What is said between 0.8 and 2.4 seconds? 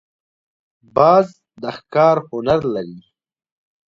باز د ښکار